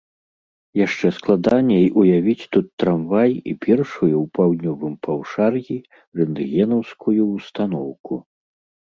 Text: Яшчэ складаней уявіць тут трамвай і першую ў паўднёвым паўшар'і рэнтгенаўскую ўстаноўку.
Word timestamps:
Яшчэ 0.85 1.07
складаней 1.17 1.83
уявіць 2.03 2.47
тут 2.55 2.65
трамвай 2.83 3.31
і 3.51 3.53
першую 3.65 4.09
ў 4.21 4.23
паўднёвым 4.39 4.95
паўшар'і 5.05 5.77
рэнтгенаўскую 6.21 7.21
ўстаноўку. 7.37 8.13